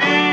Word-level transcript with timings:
be 0.00 0.27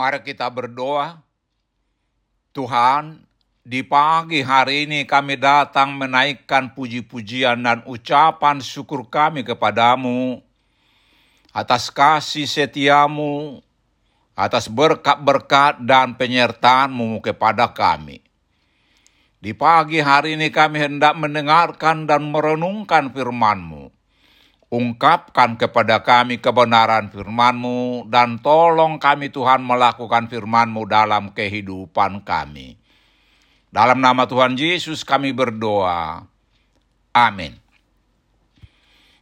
Mari 0.00 0.24
kita 0.24 0.48
berdoa. 0.48 1.20
Tuhan, 2.56 3.20
di 3.60 3.84
pagi 3.84 4.40
hari 4.40 4.88
ini 4.88 5.04
kami 5.04 5.36
datang 5.36 5.92
menaikkan 5.92 6.72
puji-pujian 6.72 7.60
dan 7.60 7.84
ucapan 7.84 8.64
syukur 8.64 9.04
kami 9.12 9.44
kepadamu 9.44 10.40
atas 11.52 11.92
kasih 11.92 12.48
setiamu, 12.48 13.60
atas 14.32 14.72
berkat-berkat 14.72 15.84
dan 15.84 16.16
penyertaanmu 16.16 17.20
kepada 17.20 17.68
kami. 17.68 18.24
Di 19.36 19.52
pagi 19.52 20.00
hari 20.00 20.40
ini 20.40 20.48
kami 20.48 20.80
hendak 20.80 21.12
mendengarkan 21.12 22.08
dan 22.08 22.24
merenungkan 22.24 23.12
firman-Mu 23.12 23.99
ungkapkan 24.70 25.58
kepada 25.58 25.98
kami 26.00 26.38
kebenaran 26.38 27.10
firman-Mu, 27.10 28.06
dan 28.06 28.38
tolong 28.38 29.02
kami 29.02 29.28
Tuhan 29.28 29.66
melakukan 29.66 30.30
firman-Mu 30.30 30.86
dalam 30.86 31.34
kehidupan 31.34 32.22
kami. 32.22 32.78
Dalam 33.70 33.98
nama 33.98 34.30
Tuhan 34.30 34.54
Yesus 34.54 35.02
kami 35.02 35.34
berdoa. 35.34 36.26
Amin. 37.10 37.58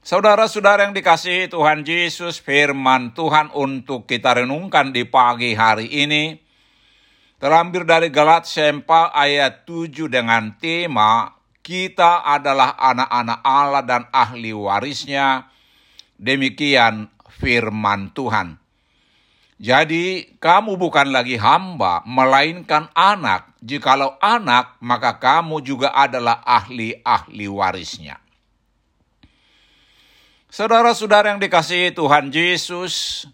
Saudara-saudara 0.05 0.89
yang 0.89 0.97
dikasihi 0.97 1.53
Tuhan 1.53 1.85
Yesus, 1.85 2.41
firman 2.41 3.13
Tuhan 3.13 3.53
untuk 3.53 4.09
kita 4.09 4.41
renungkan 4.41 4.89
di 4.89 5.05
pagi 5.05 5.53
hari 5.53 5.85
ini, 5.85 6.41
terambil 7.37 7.85
dari 7.85 8.09
Galatia 8.09 8.73
4 8.73 8.85
ayat 9.13 9.69
7 9.69 10.09
dengan 10.09 10.57
tema 10.57 11.38
kita 11.69 12.25
adalah 12.25 12.81
anak-anak 12.81 13.41
Allah 13.45 13.85
dan 13.85 14.03
ahli 14.09 14.57
warisnya. 14.57 15.53
Demikian 16.17 17.13
firman 17.29 18.09
Tuhan. 18.17 18.57
Jadi 19.61 20.39
kamu 20.41 20.81
bukan 20.81 21.13
lagi 21.13 21.37
hamba, 21.37 22.01
melainkan 22.09 22.89
anak. 22.97 23.53
Jikalau 23.61 24.17
anak, 24.23 24.81
maka 24.81 25.21
kamu 25.21 25.61
juga 25.61 25.93
adalah 25.93 26.41
ahli-ahli 26.41 27.47
warisnya. 27.53 28.17
Saudara-saudara 30.49 31.37
yang 31.37 31.43
dikasihi 31.43 31.93
Tuhan 31.93 32.33
Yesus, 32.33 33.27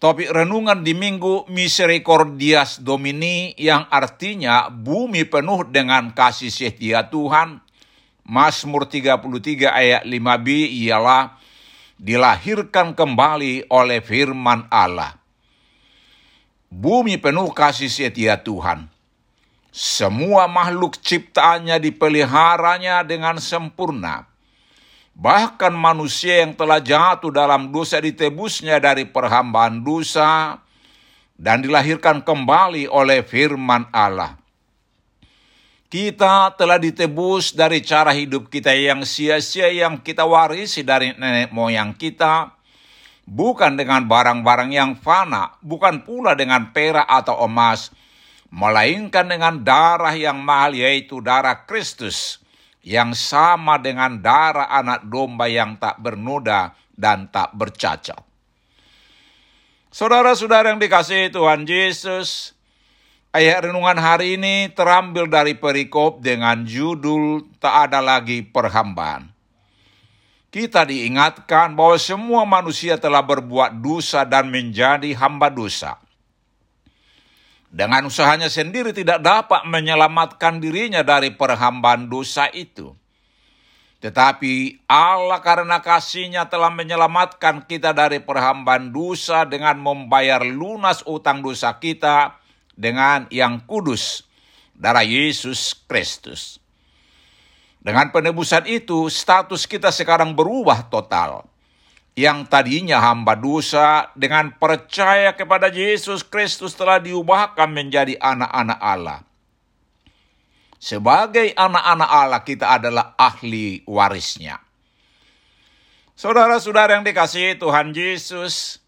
Topik 0.00 0.32
renungan 0.32 0.80
di 0.80 0.96
minggu 0.96 1.44
Misericordias 1.52 2.80
Domini 2.80 3.52
yang 3.60 3.84
artinya 3.92 4.72
bumi 4.72 5.28
penuh 5.28 5.68
dengan 5.68 6.16
kasih 6.16 6.48
setia 6.48 7.12
Tuhan. 7.12 7.60
Mazmur 8.24 8.88
33 8.88 9.20
ayat 9.68 10.08
5b 10.08 10.48
ialah 10.88 11.36
dilahirkan 12.00 12.96
kembali 12.96 13.68
oleh 13.68 14.00
firman 14.00 14.72
Allah. 14.72 15.20
Bumi 16.72 17.20
penuh 17.20 17.52
kasih 17.52 17.92
setia 17.92 18.40
Tuhan. 18.40 18.88
Semua 19.68 20.48
makhluk 20.48 20.96
ciptaannya 20.96 21.76
dipeliharanya 21.76 23.04
dengan 23.04 23.36
sempurna 23.36 24.29
Bahkan 25.14 25.74
manusia 25.74 26.46
yang 26.46 26.56
telah 26.56 26.80
jatuh 26.80 27.28
dalam 27.28 27.68
dosa 27.68 28.00
ditebusnya 28.00 28.80
dari 28.80 29.04
perhambaan 29.04 29.84
dosa 29.84 30.62
dan 31.40 31.64
dilahirkan 31.64 32.20
kembali 32.20 32.88
oleh 32.88 33.24
firman 33.24 33.88
Allah. 33.92 34.36
Kita 35.90 36.54
telah 36.54 36.78
ditebus 36.78 37.50
dari 37.50 37.82
cara 37.82 38.14
hidup 38.14 38.46
kita 38.46 38.70
yang 38.70 39.02
sia-sia 39.02 39.74
yang 39.74 39.98
kita 39.98 40.22
warisi 40.22 40.86
dari 40.86 41.10
nenek 41.18 41.50
moyang 41.50 41.98
kita, 41.98 42.54
bukan 43.26 43.74
dengan 43.74 44.06
barang-barang 44.06 44.70
yang 44.70 44.94
fana, 44.94 45.58
bukan 45.58 46.06
pula 46.06 46.38
dengan 46.38 46.70
perak 46.70 47.10
atau 47.10 47.42
emas, 47.42 47.90
melainkan 48.54 49.26
dengan 49.26 49.58
darah 49.66 50.14
yang 50.14 50.38
mahal 50.38 50.78
yaitu 50.78 51.18
darah 51.18 51.66
Kristus 51.66 52.38
yang 52.80 53.12
sama 53.12 53.76
dengan 53.76 54.20
darah 54.20 54.68
anak 54.72 55.04
domba 55.08 55.48
yang 55.48 55.76
tak 55.76 56.00
bernoda 56.00 56.72
dan 56.96 57.28
tak 57.28 57.52
bercacat. 57.52 58.20
Saudara-saudara 59.90 60.70
yang 60.70 60.80
dikasihi 60.80 61.34
Tuhan 61.34 61.66
Yesus, 61.66 62.54
ayat 63.34 63.68
renungan 63.68 63.98
hari 63.98 64.38
ini 64.38 64.70
terambil 64.70 65.26
dari 65.26 65.58
perikop 65.58 66.22
dengan 66.22 66.62
judul 66.62 67.42
Tak 67.58 67.90
Ada 67.90 68.00
Lagi 68.00 68.46
Perhambaan. 68.46 69.28
Kita 70.50 70.82
diingatkan 70.82 71.78
bahwa 71.78 71.94
semua 71.94 72.42
manusia 72.42 72.98
telah 72.98 73.22
berbuat 73.22 73.78
dosa 73.78 74.26
dan 74.26 74.50
menjadi 74.50 75.14
hamba 75.14 75.46
dosa 75.46 75.98
dengan 77.80 78.04
usahanya 78.04 78.52
sendiri 78.52 78.92
tidak 78.92 79.24
dapat 79.24 79.64
menyelamatkan 79.64 80.60
dirinya 80.60 81.00
dari 81.00 81.32
perhambaan 81.32 82.12
dosa 82.12 82.52
itu. 82.52 82.92
Tetapi 84.04 84.84
Allah 84.84 85.40
karena 85.40 85.80
kasihnya 85.80 86.44
telah 86.52 86.68
menyelamatkan 86.68 87.64
kita 87.64 87.96
dari 87.96 88.20
perhambaan 88.20 88.92
dosa 88.92 89.48
dengan 89.48 89.80
membayar 89.80 90.44
lunas 90.44 91.00
utang 91.08 91.40
dosa 91.40 91.72
kita 91.80 92.36
dengan 92.76 93.24
yang 93.32 93.64
kudus, 93.64 94.28
darah 94.76 95.04
Yesus 95.04 95.72
Kristus. 95.88 96.60
Dengan 97.80 98.12
penebusan 98.12 98.68
itu, 98.68 99.08
status 99.08 99.64
kita 99.64 99.88
sekarang 99.88 100.36
berubah 100.36 100.84
total 100.92 101.48
yang 102.18 102.46
tadinya 102.46 102.98
hamba 102.98 103.38
dosa 103.38 104.10
dengan 104.18 104.50
percaya 104.54 105.34
kepada 105.34 105.70
Yesus 105.70 106.26
Kristus 106.26 106.74
telah 106.74 106.98
diubahkan 106.98 107.70
menjadi 107.70 108.18
anak-anak 108.18 108.80
Allah. 108.80 109.20
Sebagai 110.80 111.52
anak-anak 111.54 112.10
Allah 112.10 112.40
kita 112.40 112.80
adalah 112.80 113.12
ahli 113.20 113.84
warisnya. 113.84 114.56
Saudara-saudara 116.16 116.96
yang 116.96 117.04
dikasihi 117.04 117.56
Tuhan 117.60 117.92
Yesus, 117.92 118.80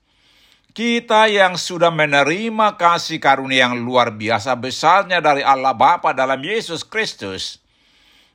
kita 0.72 1.28
yang 1.28 1.60
sudah 1.60 1.92
menerima 1.92 2.80
kasih 2.80 3.20
karunia 3.20 3.68
yang 3.68 3.80
luar 3.84 4.08
biasa 4.12 4.56
besarnya 4.56 5.20
dari 5.20 5.44
Allah 5.44 5.76
Bapa 5.76 6.16
dalam 6.16 6.40
Yesus 6.40 6.80
Kristus, 6.80 7.60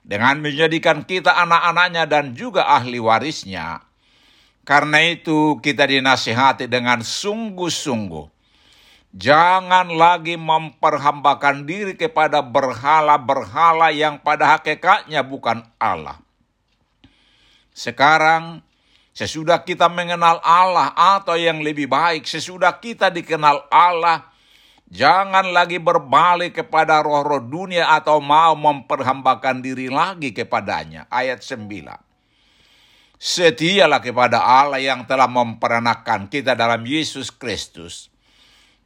dengan 0.06 0.38
menjadikan 0.38 1.02
kita 1.02 1.34
anak-anaknya 1.34 2.06
dan 2.06 2.38
juga 2.38 2.70
ahli 2.70 3.02
warisnya, 3.02 3.87
karena 4.68 5.00
itu 5.00 5.64
kita 5.64 5.88
dinasihati 5.88 6.68
dengan 6.68 7.00
sungguh-sungguh. 7.00 8.28
Jangan 9.16 9.96
lagi 9.96 10.36
memperhambakan 10.36 11.64
diri 11.64 11.96
kepada 11.96 12.44
berhala-berhala 12.44 13.96
yang 13.96 14.20
pada 14.20 14.60
hakikatnya 14.60 15.24
bukan 15.24 15.64
Allah. 15.80 16.20
Sekarang, 17.72 18.60
sesudah 19.16 19.64
kita 19.64 19.88
mengenal 19.88 20.44
Allah 20.44 20.92
atau 20.92 21.40
yang 21.40 21.64
lebih 21.64 21.88
baik, 21.88 22.28
sesudah 22.28 22.76
kita 22.76 23.08
dikenal 23.08 23.72
Allah, 23.72 24.28
jangan 24.92 25.48
lagi 25.48 25.80
berbalik 25.80 26.60
kepada 26.60 27.00
roh-roh 27.00 27.40
dunia 27.40 27.88
atau 27.96 28.20
mau 28.20 28.52
memperhambakan 28.60 29.64
diri 29.64 29.88
lagi 29.88 30.36
kepadanya. 30.36 31.08
Ayat 31.08 31.40
9. 31.40 32.07
Setialah 33.18 33.98
kepada 33.98 34.38
Allah 34.38 34.78
yang 34.78 35.02
telah 35.10 35.26
memperanakan 35.26 36.30
kita 36.30 36.54
dalam 36.54 36.86
Yesus 36.86 37.34
Kristus. 37.34 38.14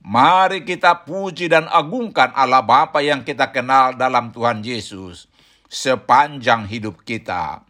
Mari 0.02 0.64
kita 0.64 1.04
puji 1.04 1.52
dan 1.52 1.68
agungkan 1.68 2.32
Allah 2.32 2.64
Bapa 2.64 3.04
yang 3.04 3.28
kita 3.28 3.52
kenal 3.52 3.94
dalam 3.94 4.32
Tuhan 4.32 4.64
Yesus 4.64 5.28
sepanjang 5.72 6.68
hidup 6.68 7.04
kita. 7.04 7.64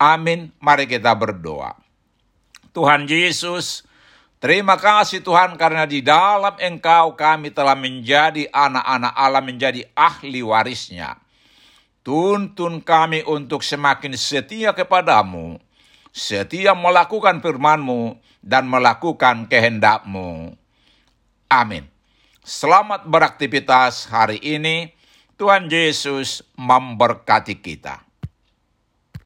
Amin. 0.00 0.50
Mari 0.58 0.88
kita 0.88 1.12
berdoa. 1.12 1.76
Tuhan 2.72 3.04
Yesus, 3.04 3.84
terima 4.40 4.80
kasih 4.80 5.20
Tuhan 5.20 5.60
karena 5.60 5.84
di 5.84 6.00
dalam 6.00 6.56
Engkau 6.56 7.14
kami 7.14 7.52
telah 7.52 7.76
menjadi 7.76 8.48
anak-anak 8.48 9.12
Allah, 9.12 9.44
menjadi 9.44 9.84
ahli 9.92 10.40
warisnya. 10.40 11.20
Tuntun 12.02 12.82
kami 12.82 13.22
untuk 13.28 13.62
semakin 13.62 14.18
setia 14.18 14.74
kepadamu 14.74 15.62
setia 16.12 16.76
melakukan 16.76 17.40
firman-Mu 17.40 18.20
dan 18.44 18.68
melakukan 18.68 19.48
kehendak-Mu. 19.48 20.54
Amin. 21.48 21.88
Selamat 22.44 23.08
beraktivitas 23.08 24.06
hari 24.12 24.36
ini. 24.38 24.92
Tuhan 25.40 25.66
Yesus 25.66 26.44
memberkati 26.54 27.58
kita. 27.58 28.04